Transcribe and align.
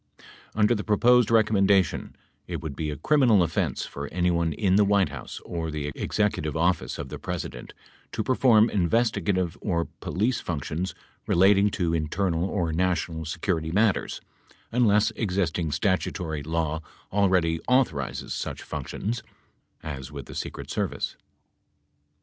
Under 0.55 0.73
the 0.73 0.83
proposed 0.83 1.29
recommendation 1.29 2.15
it 2.47 2.59
would 2.59 2.75
be 2.75 2.89
a 2.89 2.97
criminal 2.97 3.43
offense 3.43 3.85
for 3.85 4.07
anyone 4.07 4.51
in 4.51 4.75
the 4.75 4.83
White 4.83 5.09
House 5.09 5.39
or 5.45 5.69
the 5.69 5.91
Executive 5.93 6.57
Office 6.57 6.97
of 6.97 7.09
the 7.09 7.19
Presi 7.19 7.51
dent 7.51 7.75
to 8.11 8.23
perform 8.23 8.67
investigative 8.71 9.59
or 9.61 9.85
police 9.99 10.39
functions 10.41 10.95
relating 11.27 11.69
to 11.69 11.93
internal 11.93 12.45
or 12.45 12.73
national 12.73 13.25
security 13.25 13.69
matters, 13.71 14.21
unless 14.71 15.11
existing 15.11 15.71
statutory 15.71 16.41
law 16.41 16.81
already 17.13 17.59
au 17.67 17.83
thorizes 17.83 18.31
such 18.31 18.63
functions 18.63 19.21
(as 19.83 20.11
with 20.11 20.25
the 20.25 20.33
Secret 20.33 20.71
Service). 20.71 21.15